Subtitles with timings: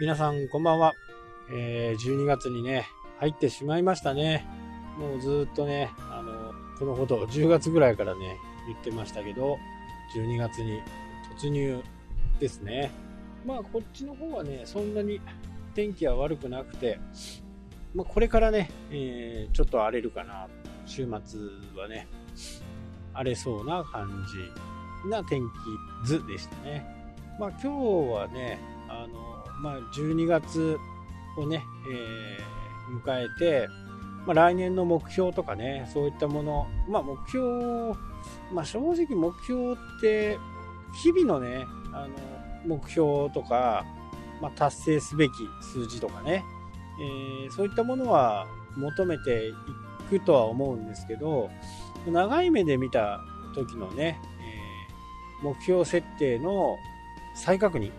[0.00, 0.94] 皆さんこんばんは。
[1.52, 4.46] えー、12月にね、入ってしまいましたね。
[4.98, 9.58] もうずっとね、あの、このほど10月ぐらいからね、言ってましたけど、
[10.16, 10.80] 12月に
[11.38, 11.82] 突入
[12.38, 12.90] ですね。
[13.44, 15.20] まあこっちの方はね、そんなに
[15.74, 16.98] 天気は悪くなくて、
[17.94, 20.48] まあ、これからね、えー、ちょっと荒れるかな。
[20.86, 21.40] 週末
[21.76, 22.08] はね、
[23.12, 24.26] 荒れそうな感
[25.04, 25.42] じな天
[26.02, 26.86] 気図でしたね。
[27.38, 27.68] まあ今日
[28.14, 28.58] はね、
[28.90, 30.78] あの、まあ12月
[31.36, 33.68] をね、えー、迎えて、
[34.26, 37.94] まあ、来年の目標とかね、そういったもの、まあ目標、
[38.52, 40.38] まあ正直目標って、
[40.94, 42.14] 日々のね、あの、
[42.66, 43.84] 目標とか、
[44.40, 46.44] まあ、達成すべき数字とかね、
[47.00, 48.46] えー、そういったものは
[48.76, 49.52] 求めてい
[50.08, 51.50] くとは思うんですけど、
[52.06, 53.20] 長い目で見た
[53.54, 54.20] 時のね、
[55.42, 56.76] えー、目標設定の
[57.34, 57.92] 再確認。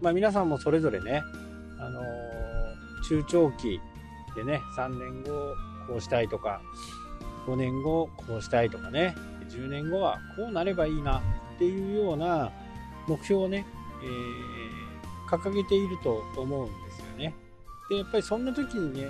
[0.00, 1.22] まあ皆さんもそれぞれね、
[1.78, 2.04] あのー、
[3.08, 3.80] 中長期
[4.34, 5.54] でね、3年後
[5.88, 6.60] こうしたいとか、
[7.46, 9.14] 5年後こうしたいとかね、
[9.48, 11.22] 10年後はこうなればいいな
[11.54, 12.52] っていうような
[13.06, 13.66] 目標をね、
[14.02, 17.34] えー、掲げていると思うんですよね。
[17.88, 19.06] で、やっぱりそんな時にね、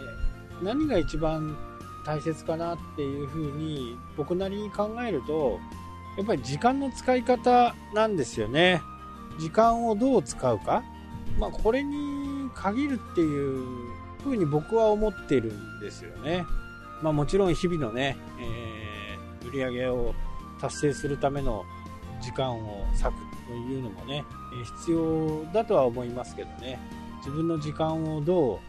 [0.63, 1.57] 何が一番
[2.05, 5.59] 大切かなっていうふうに僕なりに考えると、
[6.17, 8.81] やっぱり時間の使い方なんですよね。
[9.39, 10.83] 時間をどう使うか？
[11.39, 13.65] まあ、これに限るっていう
[14.23, 16.45] ふうに僕は思ってるんですよね。
[17.03, 20.15] まあ、もちろん日々のね、えー、売り上げを
[20.61, 21.65] 達成するための
[22.23, 24.25] 時間を割くというのもね、
[24.81, 26.79] 必要だとは思いますけどね。
[27.19, 28.61] 自分の時間をど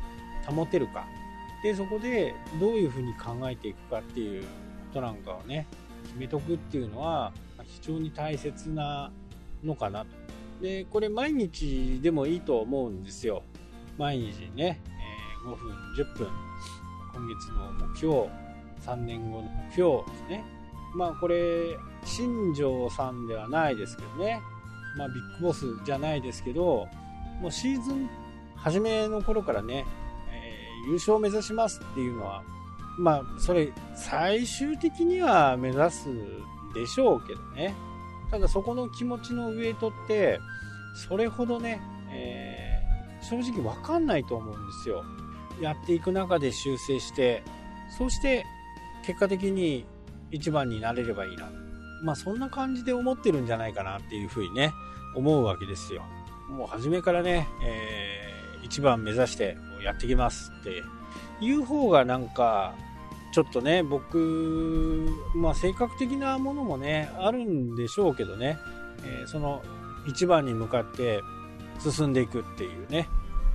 [0.49, 1.05] う保てるか。
[1.63, 4.47] で、そこでどういうふうに考えていくかっていうこ
[4.95, 5.65] となんかをね、
[6.03, 7.31] 決めとくっていうのは
[7.63, 9.11] 非常に大切な
[9.63, 10.07] のかなと。
[10.61, 13.43] で、これ毎日でもいいと思うんですよ。
[13.97, 16.27] 毎日ね、えー、5分、10分、
[17.13, 18.29] 今月の目標、
[18.85, 20.43] 3年後の目標ですね。
[20.95, 24.41] まあこれ、新庄さんではないですけどね。
[24.97, 26.87] まあビッグボスじゃないですけど、
[27.41, 28.09] もうシーズン
[28.55, 29.85] 初めの頃からね、
[30.31, 32.43] えー、優勝を目指しますっていうのは、
[32.97, 36.09] まあ、それ、最終的には目指す
[36.73, 37.75] でしょうけどね。
[38.31, 40.39] ただそこの気持ちのウエイトって、
[40.95, 45.03] それほどね、えー、正直わかんないと思うんですよ。
[45.61, 47.43] やっていく中で修正して、
[47.97, 48.45] そして
[49.05, 49.85] 結果的に
[50.31, 51.49] 一番になれればいいな。
[52.03, 54.73] まあそんな感じで思ってるんじゃないかなっていうふうにね、
[55.15, 56.03] 思うわけですよ。
[56.49, 58.27] もう初めからね、えー
[58.67, 60.83] 一番目指してやってきますって
[61.43, 62.75] いう方がなんか、
[63.31, 68.57] ちょっとね、僕、まあ性格的なものもね、あるんでしょうけどね、
[69.03, 69.61] えー、その
[70.07, 71.21] 一番に向かって
[71.79, 73.09] 進んでいくっていうね、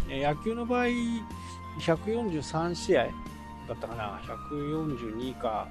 [0.09, 0.87] 野球の場合、
[1.81, 3.05] 143試合
[3.69, 5.69] だったかな、142か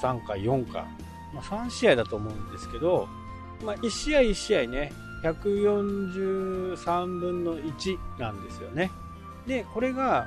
[0.00, 0.86] 3か4か、
[1.32, 3.08] まあ、3試合だと思うんですけど、
[3.64, 8.90] まあ、1試合1試合ね、143分の1なんですよね。
[9.46, 10.26] で、これが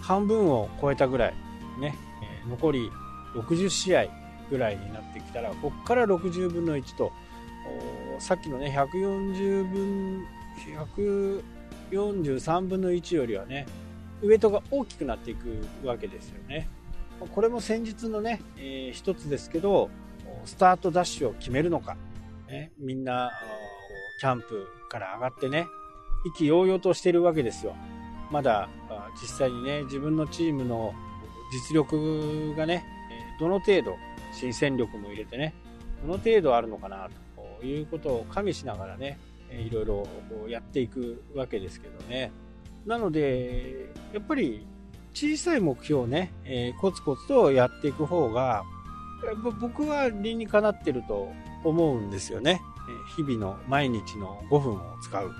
[0.00, 1.34] 半分を超えたぐらい、
[1.80, 1.96] ね、
[2.48, 2.90] 残り
[3.34, 4.06] 60試合
[4.50, 7.12] ぐらいになってきたら、ここから60分の1と、
[8.18, 10.26] さっきのね、140分、
[11.90, 13.66] 143分の1よりはね、
[14.22, 16.68] ウエイトが大きくなっていくわけですよね。
[17.34, 19.90] これも先日のね、えー、一つですけど、
[20.44, 21.96] スタートダッシュを決めるのか、
[22.48, 23.30] ね、みんな、
[24.20, 25.66] キャンプから上がってね、
[26.24, 27.74] 意気揚々としてるわけですよ。
[28.30, 28.68] まだ
[29.20, 30.94] 実際にね、自分のチームの
[31.54, 32.84] 実力がね、
[33.38, 33.96] どの程度、
[34.32, 35.54] 新戦力も入れてね、
[36.02, 37.08] どの程度あるのかな
[37.60, 39.20] ということを加味しながらね、
[39.52, 40.08] いろいろ
[40.48, 42.32] やっていくわけですけどね。
[42.86, 44.66] なので、やっぱり
[45.12, 48.64] 小さい目標をね、えー、コツコツとやっていく方が、
[49.60, 51.32] 僕は理にかなってると
[51.62, 52.60] 思うんですよね。
[53.16, 55.30] 日々の毎日の5分を使う。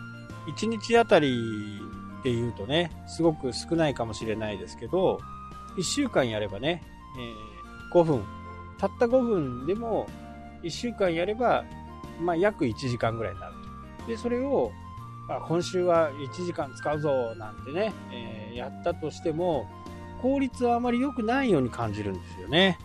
[0.46, 1.80] 1日あたり
[2.20, 5.18] っていうとね、すごく少ないかもしれないですけど、
[5.76, 6.82] 1週間やればね、
[7.18, 8.24] えー、5分。
[8.78, 10.06] たった5分でも
[10.62, 11.64] 1週間やれば、
[12.20, 13.54] まあ、約1時間ぐらいになる
[14.00, 14.06] と。
[14.06, 14.72] で、それを、
[15.28, 19.66] あ今週は1時間使うぞ、なんてね、えー、やったとしても、
[20.20, 22.78] 効率はあまり良くないように感じるんですよね。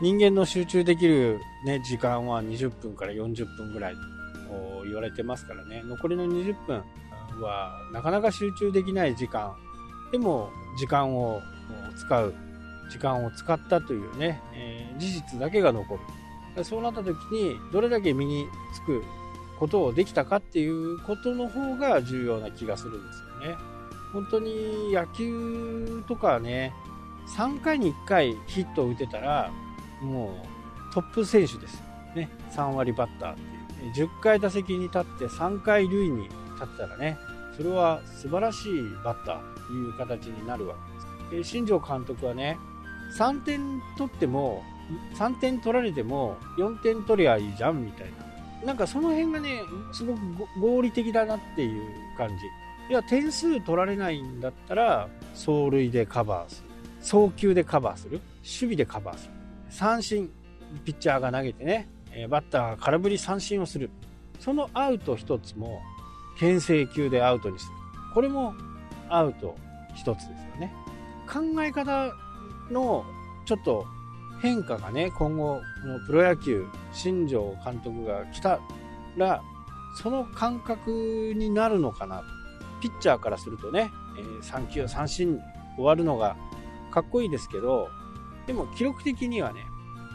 [0.00, 4.00] 人間の集中できる、ね、時間は20分から40分ぐらいと
[4.84, 6.82] 言われてますからね、残りの20分
[7.40, 9.54] はなかなか集中できない時間、
[10.10, 11.40] でも時間を
[11.96, 12.34] 使う、
[12.90, 15.98] 時間を使ったというね、えー、事実だけが残
[16.56, 16.64] る。
[16.64, 19.02] そうなった時に、どれだけ身につく
[19.58, 23.56] ことをできたかっていうことの方が重要な気がするんですよね。
[24.12, 26.72] 本当に野球とかね、
[27.36, 29.52] 3回に1回ヒットを打てたら、
[30.02, 30.42] も
[30.90, 31.82] うトップ選手です。
[32.16, 33.40] ね、3割バッターって
[33.84, 34.08] いう。
[34.08, 36.34] 10回打席に立って3回塁に立
[36.64, 37.18] ったらね、
[37.56, 40.99] それは素晴らしいバッターという形になるわけです。
[41.42, 42.58] 新庄監督はね、
[43.16, 44.62] 3点取っても、
[45.14, 48.06] 3点取られても4点取りゃいいじゃんみたい
[48.60, 48.66] な。
[48.66, 49.62] なんかその辺がね、
[49.92, 50.20] すごく
[50.60, 51.82] 合理的だなっていう
[52.18, 52.34] 感じ。
[52.90, 56.70] いや、点数取られないんだったら、走塁でカバーする。
[57.00, 58.20] 送球でカバーする。
[58.38, 59.32] 守備でカバーする。
[59.70, 60.30] 三振。
[60.84, 61.88] ピッチャーが投げてね、
[62.28, 63.90] バッターが空振り三振をする。
[64.38, 65.80] そのアウト一つも、
[66.38, 67.72] 牽制球でアウトにする。
[68.14, 68.54] これも
[69.08, 69.56] アウト
[69.94, 70.72] 一つですよね。
[71.32, 72.12] 考え方
[72.70, 73.04] の
[73.46, 73.86] ちょっと
[74.42, 78.58] 変化がね、今後、のプロ野球、新庄監督が来た
[79.16, 79.42] ら、
[79.96, 82.24] その感覚になるのかなと。
[82.80, 85.38] ピッチャーからするとね、えー、3球三振
[85.76, 86.36] 終わるのが
[86.90, 87.90] かっこいいですけど、
[88.46, 89.60] でも記録的にはね、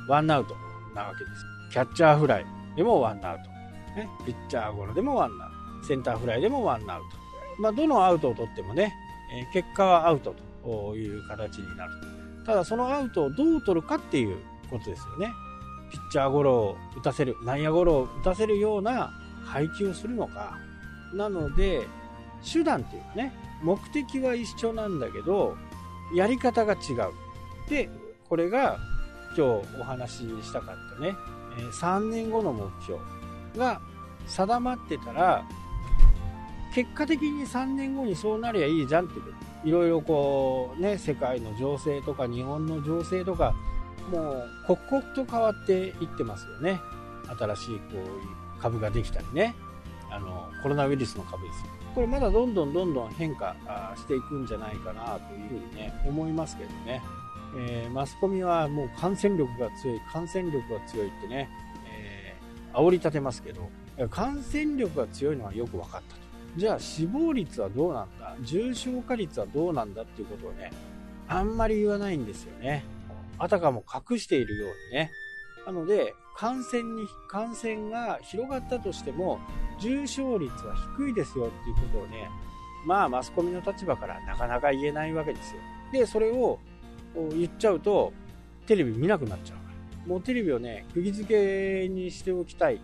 [0.07, 0.55] ワンアウト
[0.95, 1.45] なわけです。
[1.71, 2.45] キャッチャーフライ
[2.75, 3.49] でもワンアウト。
[3.95, 5.49] ね、ピッチャーゴロでもワンアウ
[5.81, 5.87] ト。
[5.87, 7.61] センターフライでもワンアウト。
[7.61, 8.93] まあ、どのアウトを取ってもね、
[9.31, 10.37] えー、結果はアウトと
[10.95, 11.91] いう形になる。
[12.45, 14.37] ただそのアウトをどう取るかっていう
[14.69, 15.33] ことですよね。
[15.91, 19.11] ピッチャーゴロを打たせる、内野ゴロを打たせるような
[19.43, 20.57] 配球をするのか。
[21.13, 21.87] なので、
[22.43, 23.33] 手段っていうかね、
[23.63, 25.55] 目的は一緒なんだけど、
[26.13, 27.69] やり方が違う。
[27.69, 27.89] で、
[28.29, 28.77] これが
[29.37, 31.15] 今日お話ししたかったね、
[31.71, 32.99] 3年後の目標
[33.57, 33.81] が
[34.27, 35.45] 定まってたら、
[36.75, 39.13] 結果的に3年後にそうなりゃいいじゃんって
[39.63, 43.55] いろいろこうね、世界の情勢とか日本の情勢とか、
[44.11, 46.81] もう刻々と変わっていってますよね。
[47.39, 47.83] 新しいこ
[48.57, 49.55] う株ができたりね。
[50.11, 51.71] あの、コロナウイルスの株ですよ。
[51.95, 53.55] これまだどんどんどんどん変化
[53.95, 57.01] していくんじゃないかなというふうにね、思いますけどね。
[57.57, 61.49] えー、マスコミはもう感染力が強い、感染力が強いってね、
[61.87, 63.69] えー、煽り立てますけど、
[64.09, 66.24] 感染力が強いのはよく分かったと。
[66.57, 68.35] じゃあ死亡率はどうなんだ？
[68.41, 70.71] 重症化率はどうなんだっていうことをね、
[71.27, 72.85] あんまり言わないんですよね。
[73.37, 75.11] あたかも隠しているようにね。
[75.65, 79.39] なので、感染に、感染が広がったとしても、
[79.79, 82.29] 重症率は低いですよっていうことをね、
[82.85, 85.61] まあマスコミの立場からなかなか言えないわけですよ。
[85.91, 86.59] で、それを
[87.31, 88.13] 言っちゃうと、
[88.67, 89.55] テレビ見なくなっちゃ
[90.05, 90.09] う。
[90.09, 91.27] もうテレビをね、釘付
[91.83, 92.79] けにしておきたい。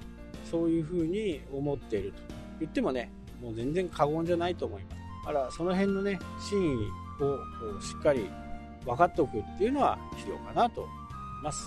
[0.50, 2.18] そういうふうに思っていると
[2.60, 3.10] 言ってもね、
[3.42, 4.96] もう全然過言じゃないと思います。
[5.26, 6.76] だからその辺のね、真意
[7.24, 8.30] をしっかり
[8.86, 10.94] 分かっておくっていうのは必要かなと思い
[11.44, 11.64] ます。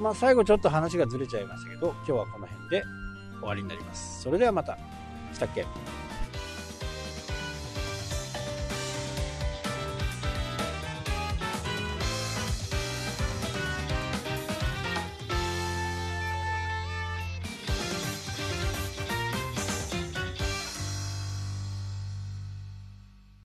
[0.00, 2.82] まあ最後ちょっと話がずれちゃいましたけど、今日はこの辺で
[3.40, 4.22] 終わりになります。
[4.22, 4.76] それではまた。
[5.32, 5.64] したっけ？